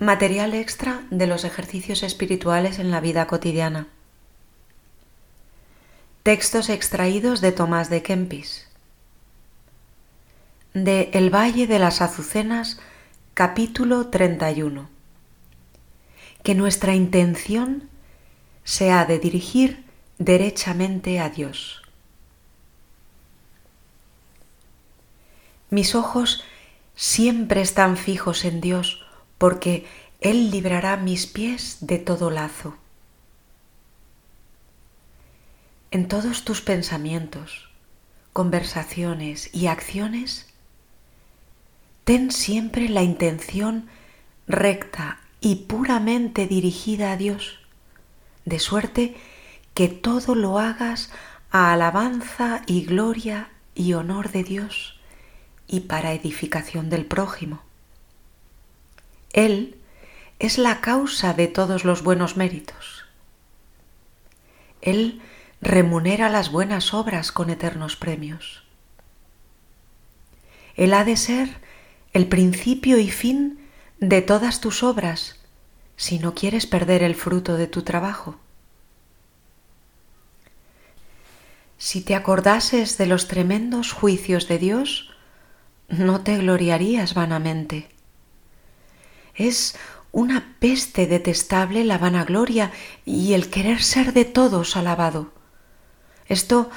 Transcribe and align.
Material 0.00 0.54
extra 0.54 1.02
de 1.10 1.26
los 1.26 1.44
ejercicios 1.44 2.02
espirituales 2.02 2.78
en 2.78 2.90
la 2.90 3.00
vida 3.00 3.26
cotidiana. 3.26 3.86
Textos 6.22 6.70
extraídos 6.70 7.42
de 7.42 7.52
Tomás 7.52 7.90
de 7.90 8.02
Kempis. 8.02 8.66
De 10.72 11.10
El 11.12 11.28
Valle 11.28 11.66
de 11.66 11.78
las 11.78 12.00
Azucenas, 12.00 12.80
capítulo 13.34 14.06
31. 14.06 14.88
Que 16.42 16.54
nuestra 16.54 16.94
intención 16.94 17.90
sea 18.64 19.04
de 19.04 19.18
dirigir 19.18 19.84
derechamente 20.16 21.20
a 21.20 21.28
Dios. 21.28 21.82
Mis 25.68 25.94
ojos 25.94 26.42
siempre 26.94 27.60
están 27.60 27.98
fijos 27.98 28.46
en 28.46 28.62
Dios 28.62 29.04
porque 29.40 29.86
Él 30.20 30.50
librará 30.50 30.98
mis 30.98 31.26
pies 31.26 31.78
de 31.80 31.96
todo 31.96 32.30
lazo. 32.30 32.76
En 35.90 36.08
todos 36.08 36.44
tus 36.44 36.60
pensamientos, 36.60 37.70
conversaciones 38.34 39.48
y 39.54 39.68
acciones, 39.68 40.46
ten 42.04 42.30
siempre 42.30 42.90
la 42.90 43.02
intención 43.02 43.88
recta 44.46 45.20
y 45.40 45.54
puramente 45.54 46.46
dirigida 46.46 47.12
a 47.12 47.16
Dios, 47.16 47.60
de 48.44 48.58
suerte 48.58 49.16
que 49.72 49.88
todo 49.88 50.34
lo 50.34 50.58
hagas 50.58 51.10
a 51.50 51.72
alabanza 51.72 52.60
y 52.66 52.84
gloria 52.84 53.48
y 53.74 53.94
honor 53.94 54.32
de 54.32 54.44
Dios 54.44 55.00
y 55.66 55.80
para 55.80 56.12
edificación 56.12 56.90
del 56.90 57.06
prójimo. 57.06 57.69
Él 59.32 59.76
es 60.38 60.58
la 60.58 60.80
causa 60.80 61.34
de 61.34 61.46
todos 61.46 61.84
los 61.84 62.02
buenos 62.02 62.36
méritos. 62.36 63.04
Él 64.80 65.20
remunera 65.60 66.28
las 66.30 66.50
buenas 66.50 66.94
obras 66.94 67.32
con 67.32 67.50
eternos 67.50 67.96
premios. 67.96 68.64
Él 70.76 70.94
ha 70.94 71.04
de 71.04 71.16
ser 71.16 71.58
el 72.12 72.26
principio 72.26 72.98
y 72.98 73.10
fin 73.10 73.58
de 74.00 74.22
todas 74.22 74.60
tus 74.60 74.82
obras 74.82 75.38
si 75.96 76.18
no 76.18 76.34
quieres 76.34 76.66
perder 76.66 77.02
el 77.02 77.14
fruto 77.14 77.56
de 77.56 77.66
tu 77.66 77.82
trabajo. 77.82 78.40
Si 81.76 82.00
te 82.00 82.14
acordases 82.14 82.96
de 82.96 83.06
los 83.06 83.28
tremendos 83.28 83.92
juicios 83.92 84.48
de 84.48 84.58
Dios, 84.58 85.10
no 85.88 86.22
te 86.22 86.38
gloriarías 86.38 87.12
vanamente. 87.14 87.88
Es 89.40 89.74
una 90.12 90.54
peste 90.58 91.06
detestable 91.06 91.82
la 91.82 91.96
vanagloria 91.96 92.72
y 93.06 93.32
el 93.32 93.48
querer 93.48 93.82
ser 93.82 94.12
de 94.12 94.26
todos 94.26 94.76
alabado. 94.76 95.32
Esto 96.26 96.68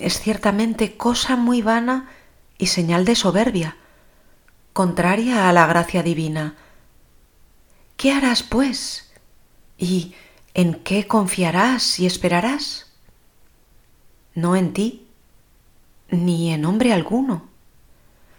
es 0.00 0.18
ciertamente 0.18 0.96
cosa 0.96 1.36
muy 1.36 1.62
vana 1.62 2.08
y 2.58 2.66
señal 2.66 3.04
de 3.04 3.14
soberbia, 3.14 3.76
contraria 4.72 5.48
a 5.48 5.52
la 5.52 5.68
gracia 5.68 6.02
divina. 6.02 6.56
¿Qué 7.96 8.10
harás, 8.10 8.42
pues? 8.42 9.12
¿Y 9.76 10.16
en 10.54 10.74
qué 10.74 11.06
confiarás 11.06 12.00
y 12.00 12.06
esperarás? 12.06 12.90
No 14.34 14.56
en 14.56 14.72
ti, 14.72 15.06
ni 16.10 16.52
en 16.52 16.64
hombre 16.64 16.92
alguno, 16.92 17.46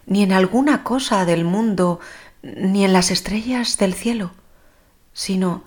ni 0.06 0.24
en 0.24 0.34
alguna 0.34 0.84
cosa 0.84 1.24
del 1.24 1.46
mundo 1.46 2.02
ni 2.42 2.86
en 2.86 2.94
las 2.94 3.12
estrellas 3.12 3.78
del 3.78 3.94
cielo, 3.94 4.32
sino 5.14 5.64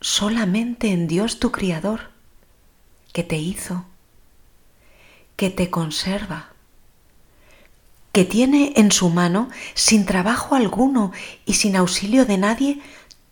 solamente 0.00 0.92
en 0.92 1.08
Dios 1.08 1.40
tu 1.40 1.50
Criador, 1.50 2.10
que 3.12 3.24
te 3.24 3.36
hizo, 3.36 3.84
que 5.36 5.50
te 5.50 5.70
conserva, 5.70 6.50
que 8.12 8.24
tiene 8.24 8.72
en 8.76 8.92
su 8.92 9.08
mano, 9.10 9.50
sin 9.74 10.06
trabajo 10.06 10.54
alguno 10.54 11.12
y 11.44 11.54
sin 11.54 11.76
auxilio 11.76 12.24
de 12.24 12.38
nadie, 12.38 12.82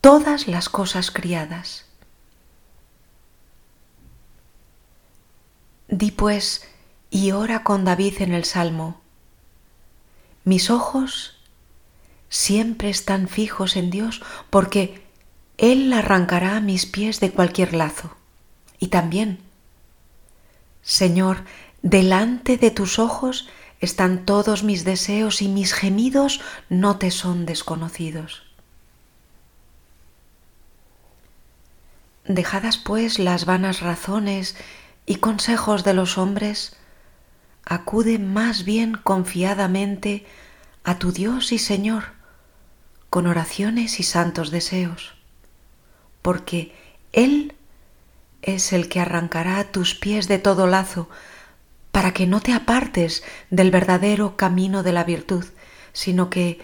todas 0.01 0.47
las 0.47 0.69
cosas 0.69 1.11
criadas. 1.11 1.87
Di 5.89 6.11
pues 6.11 6.69
y 7.11 7.33
ora 7.33 7.65
con 7.65 7.85
David 7.85 8.21
en 8.21 8.35
el 8.35 8.45
Salmo, 8.45 9.01
mis 10.45 10.71
ojos 10.71 11.38
siempre 12.29 12.91
están 12.91 13.29
fijos 13.29 13.77
en 13.77 13.91
Dios 13.91 14.23
porque 14.51 15.03
Él 15.57 15.93
arrancará 15.93 16.61
mis 16.61 16.87
pies 16.87 17.21
de 17.21 17.31
cualquier 17.31 17.75
lazo. 17.75 18.17
Y 18.79 18.89
también, 18.89 19.39
Señor, 20.83 21.45
delante 21.83 22.57
de 22.57 22.71
tus 22.71 22.99
ojos 22.99 23.49
están 23.81 24.25
todos 24.25 24.65
mis 24.65 24.85
deseos 24.85 25.43
y 25.43 25.49
mis 25.49 25.73
gemidos 25.73 26.41
no 26.69 26.99
te 26.99 27.11
son 27.11 27.47
desconocidos. 27.47 28.43
Dejadas 32.25 32.77
pues 32.77 33.19
las 33.19 33.47
vanas 33.47 33.81
razones 33.81 34.57
y 35.07 35.17
consejos 35.17 35.85
de 35.85 35.95
los 35.95 36.19
hombres, 36.19 36.77
acude 37.65 38.19
más 38.19 38.65
bien 38.65 38.95
confiadamente 39.03 40.27
a 40.85 40.99
tu 40.99 41.13
Dios 41.13 41.53
y 41.53 41.59
Señor, 41.59 42.18
con 43.11 43.27
oraciones 43.27 44.01
y 44.01 44.03
santos 44.03 44.51
deseos, 44.51 45.15
porque 46.23 46.75
Él 47.13 47.55
es 48.43 48.73
el 48.73 48.89
que 48.89 49.01
arrancará 49.01 49.65
tus 49.73 49.95
pies 49.95 50.29
de 50.29 50.39
todo 50.39 50.67
lazo, 50.67 51.09
para 51.91 52.13
que 52.13 52.27
no 52.27 52.41
te 52.41 52.53
apartes 52.53 53.25
del 53.51 53.71
verdadero 53.71 54.37
camino 54.37 54.83
de 54.83 54.93
la 54.93 55.05
virtud, 55.05 55.45
sino 55.93 56.31
que 56.31 56.61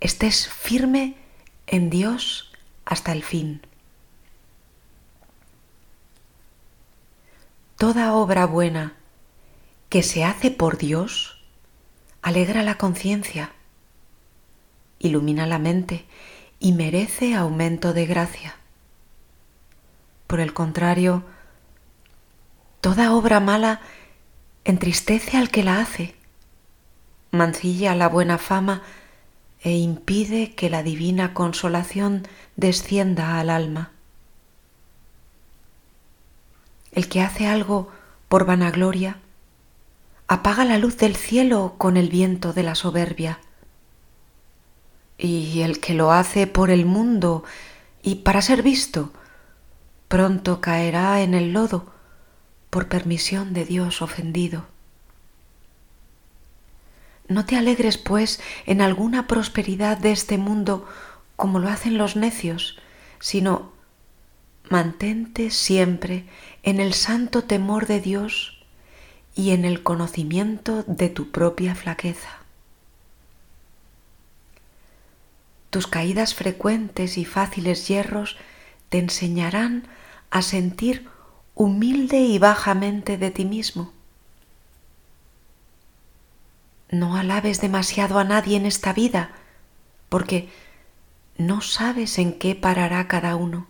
estés 0.00 0.48
firme 0.48 1.16
en 1.66 1.90
Dios 1.90 2.52
hasta 2.84 3.12
el 3.12 3.22
fin. 3.24 3.62
Toda 7.76 8.14
obra 8.14 8.46
buena 8.46 8.94
que 9.88 10.02
se 10.02 10.24
hace 10.24 10.50
por 10.50 10.78
Dios 10.78 11.44
alegra 12.22 12.62
la 12.62 12.78
conciencia 12.78 13.55
ilumina 14.98 15.46
la 15.46 15.58
mente 15.58 16.06
y 16.58 16.72
merece 16.72 17.34
aumento 17.34 17.92
de 17.92 18.06
gracia. 18.06 18.56
Por 20.26 20.40
el 20.40 20.52
contrario, 20.52 21.22
toda 22.80 23.12
obra 23.12 23.40
mala 23.40 23.80
entristece 24.64 25.36
al 25.36 25.50
que 25.50 25.62
la 25.62 25.80
hace, 25.80 26.14
mancilla 27.30 27.94
la 27.94 28.08
buena 28.08 28.38
fama 28.38 28.82
e 29.60 29.72
impide 29.72 30.54
que 30.54 30.70
la 30.70 30.82
divina 30.82 31.34
consolación 31.34 32.26
descienda 32.56 33.38
al 33.38 33.50
alma. 33.50 33.92
El 36.92 37.08
que 37.08 37.20
hace 37.20 37.46
algo 37.46 37.90
por 38.28 38.46
vanagloria 38.46 39.18
apaga 40.28 40.64
la 40.64 40.78
luz 40.78 40.96
del 40.96 41.14
cielo 41.14 41.74
con 41.78 41.96
el 41.96 42.08
viento 42.08 42.52
de 42.52 42.62
la 42.62 42.74
soberbia 42.74 43.38
y 45.18 45.60
el 45.62 45.80
que 45.80 45.94
lo 45.94 46.12
hace 46.12 46.46
por 46.46 46.70
el 46.70 46.84
mundo 46.84 47.44
y 48.02 48.16
para 48.16 48.42
ser 48.42 48.62
visto, 48.62 49.12
pronto 50.08 50.60
caerá 50.60 51.22
en 51.22 51.34
el 51.34 51.52
lodo 51.52 51.86
por 52.70 52.88
permisión 52.88 53.52
de 53.52 53.64
Dios 53.64 54.02
ofendido. 54.02 54.66
No 57.28 57.44
te 57.44 57.56
alegres, 57.56 57.98
pues, 57.98 58.40
en 58.66 58.80
alguna 58.80 59.26
prosperidad 59.26 59.98
de 59.98 60.12
este 60.12 60.38
mundo 60.38 60.86
como 61.34 61.58
lo 61.58 61.68
hacen 61.68 61.98
los 61.98 62.16
necios, 62.16 62.78
sino 63.18 63.72
mantente 64.70 65.50
siempre 65.50 66.24
en 66.62 66.80
el 66.80 66.94
santo 66.94 67.44
temor 67.44 67.86
de 67.86 68.00
Dios 68.00 68.64
y 69.34 69.50
en 69.50 69.64
el 69.64 69.82
conocimiento 69.82 70.82
de 70.86 71.08
tu 71.08 71.30
propia 71.30 71.74
flaqueza. 71.74 72.45
Tus 75.76 75.86
caídas 75.86 76.34
frecuentes 76.34 77.18
y 77.18 77.26
fáciles 77.26 77.86
hierros 77.86 78.38
te 78.88 78.98
enseñarán 78.98 79.86
a 80.30 80.40
sentir 80.40 81.06
humilde 81.54 82.16
y 82.16 82.38
bajamente 82.38 83.18
de 83.18 83.30
ti 83.30 83.44
mismo. 83.44 83.92
No 86.88 87.14
alabes 87.18 87.60
demasiado 87.60 88.18
a 88.18 88.24
nadie 88.24 88.56
en 88.56 88.64
esta 88.64 88.94
vida, 88.94 89.32
porque 90.08 90.48
no 91.36 91.60
sabes 91.60 92.18
en 92.18 92.38
qué 92.38 92.54
parará 92.54 93.06
cada 93.06 93.36
uno. 93.36 93.66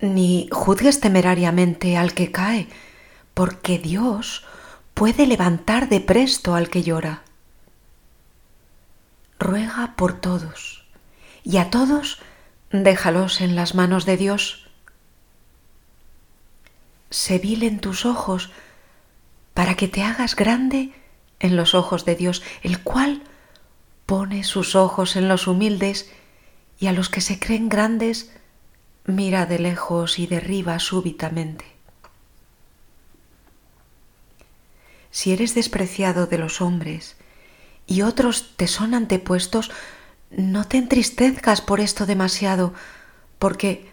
Ni 0.00 0.48
juzgues 0.50 0.98
temerariamente 0.98 1.96
al 1.96 2.14
que 2.14 2.32
cae, 2.32 2.66
porque 3.32 3.78
Dios 3.78 4.44
puede 4.92 5.28
levantar 5.28 5.88
de 5.88 6.00
presto 6.00 6.56
al 6.56 6.68
que 6.68 6.82
llora 6.82 7.22
ruega 9.38 9.94
por 9.96 10.20
todos 10.20 10.84
y 11.44 11.58
a 11.58 11.70
todos 11.70 12.18
déjalos 12.70 13.40
en 13.40 13.56
las 13.56 13.74
manos 13.74 14.04
de 14.04 14.16
Dios. 14.16 14.68
Se 17.10 17.38
vilen 17.38 17.80
tus 17.80 18.04
ojos 18.04 18.50
para 19.54 19.74
que 19.74 19.88
te 19.88 20.02
hagas 20.02 20.36
grande 20.36 20.92
en 21.40 21.56
los 21.56 21.74
ojos 21.74 22.04
de 22.04 22.16
Dios, 22.16 22.42
el 22.62 22.82
cual 22.82 23.22
pone 24.06 24.44
sus 24.44 24.74
ojos 24.74 25.16
en 25.16 25.28
los 25.28 25.46
humildes 25.46 26.10
y 26.78 26.86
a 26.86 26.92
los 26.92 27.08
que 27.08 27.20
se 27.20 27.38
creen 27.38 27.68
grandes 27.68 28.30
mira 29.04 29.46
de 29.46 29.58
lejos 29.58 30.18
y 30.18 30.26
derriba 30.26 30.78
súbitamente. 30.78 31.64
Si 35.10 35.32
eres 35.32 35.54
despreciado 35.54 36.26
de 36.26 36.38
los 36.38 36.60
hombres 36.60 37.16
y 37.88 38.02
otros 38.02 38.52
te 38.56 38.68
son 38.68 38.94
antepuestos, 38.94 39.72
no 40.30 40.68
te 40.68 40.76
entristezcas 40.76 41.62
por 41.62 41.80
esto 41.80 42.06
demasiado, 42.06 42.74
porque 43.40 43.90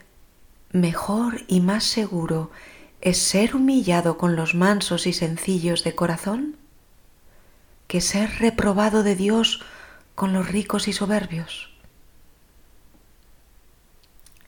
mejor 0.72 1.46
y 1.48 1.62
más 1.62 1.86
seguro 1.86 2.52
es 3.00 3.18
ser 3.18 3.56
humillado 3.56 4.18
con 4.18 4.36
los 4.36 4.54
mansos 4.54 5.08
y 5.08 5.14
sencillos 5.14 5.84
de 5.84 5.96
corazón 5.96 6.58
que 7.88 8.02
ser 8.02 8.40
reprobado 8.40 9.02
de 9.02 9.16
Dios 9.16 9.62
con 10.14 10.34
los 10.34 10.48
ricos 10.50 10.88
y 10.88 10.94
soberbios. 10.94 11.72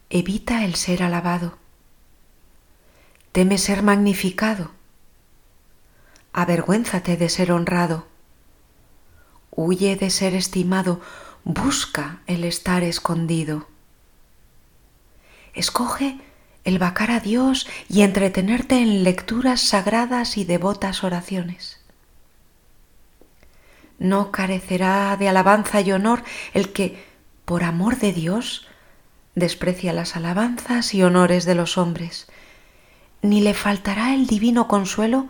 Evita 0.09 0.65
el 0.65 0.75
ser 0.75 1.03
alabado. 1.03 1.57
Teme 3.31 3.57
ser 3.57 3.83
magnificado. 3.83 4.71
Avergüénzate 6.33 7.15
de 7.15 7.29
ser 7.29 7.51
honrado. 7.51 8.07
Huye 9.59 9.95
de 9.95 10.12
ser 10.12 10.36
estimado. 10.36 11.01
Busca 11.44 12.19
el 12.27 12.44
estar 12.44 12.83
escondido. 12.83 13.68
Escoge 15.56 16.19
el 16.63 16.77
vacar 16.77 17.09
a 17.09 17.19
Dios 17.19 17.68
y 17.89 18.04
entretenerte 18.04 18.80
en 18.80 19.04
lecturas 19.04 19.62
sagradas 19.62 20.38
y 20.38 20.45
devotas 20.45 21.04
oraciones. 21.04 21.83
No 23.98 24.31
carecerá 24.31 25.18
de 25.18 25.27
alabanza 25.27 25.81
y 25.81 25.92
honor 25.92 26.24
el 26.54 26.71
que, 26.71 27.04
por 27.44 27.63
amor 27.63 27.98
de 27.98 28.13
Dios, 28.13 28.68
desprecia 29.33 29.92
las 29.92 30.15
alabanzas 30.15 30.94
y 30.94 31.01
honores 31.01 31.45
de 31.45 31.56
los 31.56 31.80
hombres, 31.80 32.27
ni 33.24 33.42
le 33.42 33.56
faltará 33.56 34.13
el 34.13 34.27
divino 34.27 34.68
consuelo 34.68 35.30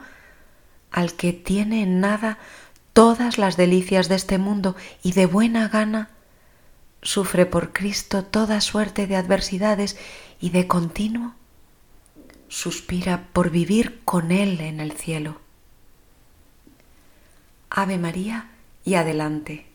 al 0.92 1.14
que 1.14 1.32
tiene 1.32 1.84
en 1.84 2.02
nada 2.02 2.40
todas 2.98 3.38
las 3.38 3.58
delicias 3.58 4.10
de 4.10 4.16
este 4.16 4.40
mundo 4.40 4.76
y 5.04 5.12
de 5.12 5.28
buena 5.28 5.68
gana 5.68 6.10
sufre 7.04 7.46
por 7.46 7.72
Cristo 7.72 8.24
toda 8.24 8.60
suerte 8.60 9.06
de 9.06 9.16
adversidades 9.16 10.00
y 10.42 10.50
de 10.50 10.66
continuo 10.66 11.36
suspira 12.48 13.28
por 13.34 13.52
vivir 13.52 14.02
con 14.04 14.32
Él 14.32 14.60
en 14.62 14.80
el 14.80 14.94
cielo. 14.94 15.40
Ave 17.70 18.00
María, 18.00 18.50
y 18.84 18.96
adelante. 18.96 19.68